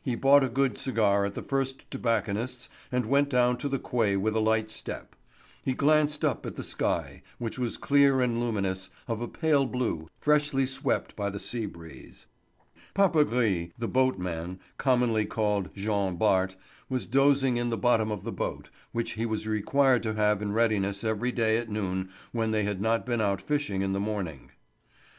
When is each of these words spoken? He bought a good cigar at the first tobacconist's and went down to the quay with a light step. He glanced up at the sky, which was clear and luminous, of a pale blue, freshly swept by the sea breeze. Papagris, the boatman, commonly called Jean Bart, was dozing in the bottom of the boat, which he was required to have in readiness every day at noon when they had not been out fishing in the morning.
He 0.00 0.14
bought 0.14 0.42
a 0.42 0.48
good 0.48 0.78
cigar 0.78 1.26
at 1.26 1.34
the 1.34 1.42
first 1.42 1.90
tobacconist's 1.90 2.70
and 2.90 3.04
went 3.04 3.28
down 3.28 3.58
to 3.58 3.68
the 3.68 3.78
quay 3.78 4.16
with 4.16 4.34
a 4.34 4.40
light 4.40 4.70
step. 4.70 5.14
He 5.62 5.74
glanced 5.74 6.24
up 6.24 6.46
at 6.46 6.56
the 6.56 6.62
sky, 6.62 7.20
which 7.36 7.58
was 7.58 7.76
clear 7.76 8.22
and 8.22 8.40
luminous, 8.40 8.88
of 9.06 9.20
a 9.20 9.28
pale 9.28 9.66
blue, 9.66 10.08
freshly 10.18 10.64
swept 10.64 11.14
by 11.14 11.28
the 11.28 11.38
sea 11.38 11.66
breeze. 11.66 12.24
Papagris, 12.94 13.70
the 13.78 13.86
boatman, 13.86 14.60
commonly 14.78 15.26
called 15.26 15.68
Jean 15.74 16.16
Bart, 16.16 16.56
was 16.88 17.04
dozing 17.06 17.58
in 17.58 17.68
the 17.68 17.76
bottom 17.76 18.10
of 18.10 18.24
the 18.24 18.32
boat, 18.32 18.70
which 18.92 19.10
he 19.10 19.26
was 19.26 19.46
required 19.46 20.02
to 20.04 20.14
have 20.14 20.40
in 20.40 20.54
readiness 20.54 21.04
every 21.04 21.32
day 21.32 21.58
at 21.58 21.68
noon 21.68 22.08
when 22.32 22.50
they 22.50 22.62
had 22.62 22.80
not 22.80 23.04
been 23.04 23.20
out 23.20 23.42
fishing 23.42 23.82
in 23.82 23.92
the 23.92 24.00
morning. 24.00 24.52